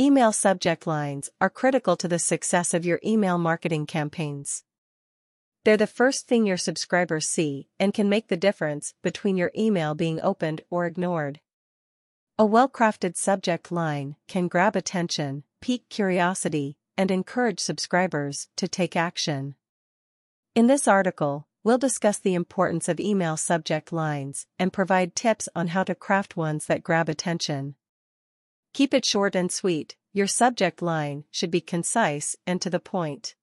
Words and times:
Email 0.00 0.32
subject 0.32 0.88
lines 0.88 1.30
are 1.40 1.48
critical 1.48 1.94
to 1.98 2.08
the 2.08 2.18
success 2.18 2.74
of 2.74 2.84
your 2.84 2.98
email 3.06 3.38
marketing 3.38 3.86
campaigns. 3.86 4.64
They're 5.64 5.76
the 5.76 5.86
first 5.86 6.26
thing 6.26 6.44
your 6.44 6.56
subscribers 6.56 7.28
see 7.28 7.68
and 7.78 7.94
can 7.94 8.08
make 8.08 8.26
the 8.26 8.36
difference 8.36 8.94
between 9.04 9.36
your 9.36 9.52
email 9.56 9.94
being 9.94 10.20
opened 10.20 10.62
or 10.68 10.84
ignored. 10.84 11.38
A 12.36 12.44
well-crafted 12.44 13.16
subject 13.16 13.70
line 13.70 14.16
can 14.26 14.48
grab 14.48 14.74
attention, 14.74 15.44
pique 15.60 15.88
curiosity, 15.88 16.76
and 16.98 17.12
encourage 17.12 17.60
subscribers 17.60 18.48
to 18.56 18.66
take 18.66 18.96
action. 18.96 19.54
In 20.56 20.66
this 20.66 20.88
article, 20.88 21.46
we'll 21.62 21.78
discuss 21.78 22.18
the 22.18 22.34
importance 22.34 22.88
of 22.88 22.98
email 22.98 23.36
subject 23.36 23.92
lines 23.92 24.48
and 24.58 24.72
provide 24.72 25.14
tips 25.14 25.48
on 25.54 25.68
how 25.68 25.84
to 25.84 25.94
craft 25.94 26.36
ones 26.36 26.66
that 26.66 26.82
grab 26.82 27.08
attention. 27.08 27.76
Keep 28.74 28.92
it 28.92 29.04
short 29.04 29.36
and 29.36 29.52
sweet, 29.52 29.94
your 30.12 30.26
subject 30.26 30.82
line 30.82 31.22
should 31.30 31.52
be 31.52 31.60
concise 31.60 32.34
and 32.44 32.60
to 32.60 32.68
the 32.68 32.80
point. 32.80 33.36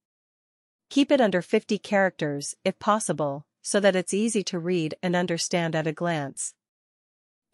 Keep 0.90 1.10
it 1.10 1.22
under 1.22 1.42
50 1.42 1.78
characters, 1.78 2.56
if 2.66 2.78
possible, 2.80 3.46
so 3.62 3.80
that 3.80 3.96
it's 3.96 4.14
easy 4.14 4.44
to 4.44 4.60
read 4.60 4.96
and 5.02 5.16
understand 5.16 5.74
at 5.74 5.88
a 5.88 5.94
glance. 5.94 6.54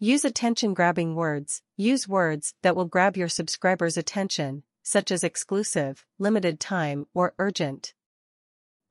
Use 0.00 0.24
attention-grabbing 0.24 1.14
words. 1.14 1.62
Use 1.76 2.08
words 2.08 2.52
that 2.62 2.74
will 2.74 2.84
grab 2.84 3.16
your 3.16 3.28
subscribers' 3.28 3.96
attention, 3.96 4.64
such 4.82 5.12
as 5.12 5.22
exclusive, 5.22 6.04
limited 6.18 6.58
time, 6.58 7.06
or 7.14 7.34
urgent. 7.38 7.94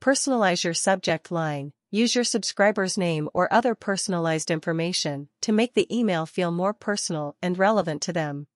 Personalize 0.00 0.64
your 0.64 0.72
subject 0.72 1.30
line. 1.30 1.72
Use 1.90 2.14
your 2.14 2.24
subscriber's 2.24 2.96
name 2.96 3.28
or 3.34 3.52
other 3.52 3.74
personalized 3.74 4.50
information 4.50 5.28
to 5.42 5.52
make 5.52 5.74
the 5.74 5.94
email 5.94 6.24
feel 6.24 6.50
more 6.50 6.72
personal 6.72 7.36
and 7.42 7.58
relevant 7.58 8.00
to 8.00 8.14
them. 8.14 8.46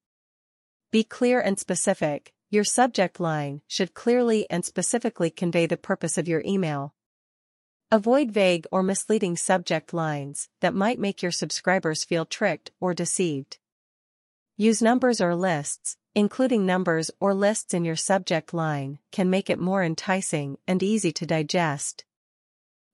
Be 0.93 1.05
clear 1.05 1.41
and 1.41 1.59
specific, 1.59 2.35
your 2.51 2.65
subject 2.65 3.19
line 3.19 3.63
should 3.67 3.95
clearly 3.95 4.47
and 4.51 4.63
specifically 4.63 5.31
convey 5.31 5.65
the 5.65 5.79
purpose 5.79 6.19
of 6.19 6.29
your 6.29 6.43
email. 6.45 6.93
Avoid 7.91 8.31
vague 8.31 8.67
or 8.71 8.83
misleading 8.83 9.39
subject 9.39 9.95
lines 9.95 10.51
that 10.61 10.75
might 10.75 10.99
make 10.99 11.23
your 11.23 11.33
subscribers 11.33 12.05
feel 12.05 12.27
tricked 12.27 12.73
or 12.79 12.93
deceived. 12.93 13.57
Use 14.59 14.83
numbers 14.83 15.19
or 15.23 15.35
lists, 15.35 15.97
including 16.15 16.67
numbers 16.67 17.11
or 17.19 17.33
lists 17.33 17.73
in 17.73 17.87
your 17.87 17.97
subject 17.97 18.53
line 18.53 18.99
can 19.11 19.31
make 19.31 19.49
it 19.49 19.59
more 19.59 19.83
enticing 19.83 20.59
and 20.69 20.83
easy 20.83 21.11
to 21.11 21.25
digest. 21.25 22.05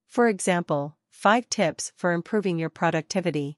For 0.07 0.29
example, 0.29 0.95
5 1.11 1.49
tips 1.49 1.91
for 1.97 2.13
improving 2.13 2.57
your 2.57 2.69
productivity. 2.69 3.57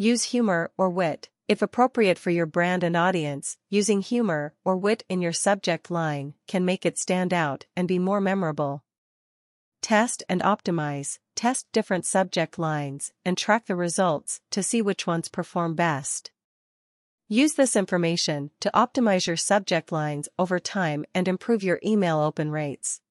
Use 0.00 0.24
humor 0.24 0.70
or 0.78 0.88
wit, 0.88 1.28
if 1.46 1.60
appropriate 1.60 2.18
for 2.18 2.30
your 2.30 2.46
brand 2.46 2.82
and 2.82 2.96
audience, 2.96 3.58
using 3.68 4.00
humor 4.00 4.54
or 4.64 4.74
wit 4.74 5.02
in 5.10 5.20
your 5.20 5.34
subject 5.34 5.90
line 5.90 6.32
can 6.48 6.64
make 6.64 6.86
it 6.86 6.96
stand 6.96 7.34
out 7.34 7.66
and 7.76 7.86
be 7.86 7.98
more 7.98 8.18
memorable. 8.18 8.82
Test 9.82 10.22
and 10.26 10.40
optimize, 10.40 11.18
test 11.36 11.70
different 11.70 12.06
subject 12.06 12.58
lines 12.58 13.12
and 13.26 13.36
track 13.36 13.66
the 13.66 13.76
results 13.76 14.40
to 14.52 14.62
see 14.62 14.80
which 14.80 15.06
ones 15.06 15.28
perform 15.28 15.74
best. 15.74 16.30
Use 17.28 17.52
this 17.52 17.76
information 17.76 18.52
to 18.60 18.70
optimize 18.74 19.26
your 19.26 19.36
subject 19.36 19.92
lines 19.92 20.30
over 20.38 20.58
time 20.58 21.04
and 21.14 21.28
improve 21.28 21.62
your 21.62 21.78
email 21.84 22.20
open 22.20 22.50
rates. 22.50 23.02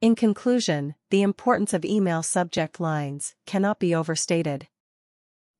In 0.00 0.14
conclusion, 0.14 0.94
the 1.10 1.20
importance 1.20 1.74
of 1.74 1.84
email 1.84 2.22
subject 2.22 2.80
lines 2.80 3.34
cannot 3.44 3.78
be 3.78 3.94
overstated. 3.94 4.66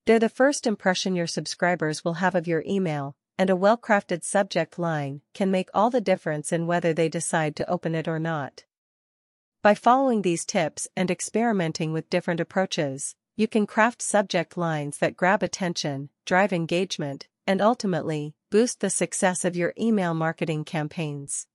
They're 0.07 0.19
the 0.19 0.29
first 0.29 0.67
impression 0.67 1.15
your 1.15 1.27
subscribers 1.27 2.05
will 2.05 2.15
have 2.15 2.35
of 2.35 2.47
your 2.47 2.65
email, 2.67 3.17
and 3.39 3.51
a 3.51 3.57
well-crafted 3.57 4.25
subject 4.25 4.79
line 4.79 5.21
can 5.35 5.51
make 5.51 5.69
all 5.73 5.91
the 5.91 6.01
difference 6.01 6.53
in 6.53 6.67
whether 6.67 6.93
they 6.93 7.09
decide 7.09 7.57
to 7.57 7.71
open 7.71 7.95
it 7.95 8.09
or 8.09 8.19
not. 8.19 8.65
By 9.63 9.75
following 9.75 10.23
these 10.23 10.47
tips 10.47 10.89
and 10.97 11.11
experimenting 11.11 11.93
with 11.93 12.11
different 12.11 12.41
approaches, 12.41 13.15
you 13.37 13.47
can 13.47 13.67
craft 13.67 14.03
subject 14.03 14.57
lines 14.57 14.99
that 14.99 15.17
grab 15.17 15.43
attention, 15.43 16.09
drive 16.25 16.53
engagement, 16.53 17.29
and 17.47 17.61
ultimately, 17.61 18.35
boost 18.51 18.81
the 18.81 18.91
success 18.91 19.45
of 19.45 19.57
your 19.57 19.75
email 19.79 20.15
marketing 20.15 20.65
campaigns. 20.65 21.47